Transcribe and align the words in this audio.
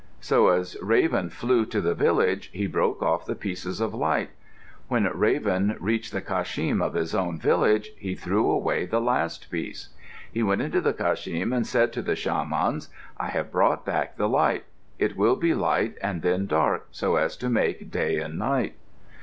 So 0.19 0.47
as 0.47 0.75
Raven 0.81 1.29
flew 1.29 1.63
to 1.67 1.79
the 1.79 1.93
village 1.93 2.49
he 2.51 2.65
broke 2.65 3.03
off 3.03 3.23
the 3.27 3.35
pieces 3.35 3.79
of 3.79 3.93
light. 3.93 4.31
When 4.87 5.03
Raven 5.13 5.77
reached 5.79 6.11
the 6.11 6.23
kashim 6.23 6.81
of 6.81 6.95
his 6.95 7.13
own 7.13 7.37
village 7.37 7.91
he 7.97 8.15
threw 8.15 8.49
away 8.49 8.87
the 8.87 8.99
last 8.99 9.51
piece. 9.51 9.89
He 10.31 10.41
went 10.41 10.63
into 10.63 10.81
the 10.81 10.93
kashim 10.95 11.53
and 11.53 11.67
said 11.67 11.93
to 11.93 12.01
the 12.01 12.15
shamans, 12.15 12.89
"I 13.19 13.27
have 13.27 13.51
brought 13.51 13.85
back 13.85 14.17
the 14.17 14.27
light. 14.27 14.63
It 14.97 15.15
will 15.15 15.35
be 15.35 15.53
light 15.53 15.93
and 16.01 16.23
then 16.23 16.47
dark, 16.47 16.87
so 16.89 17.17
as 17.17 17.37
to 17.37 17.47
make 17.47 17.91
day 17.91 18.17
and 18.17 18.39
night." 18.39 18.73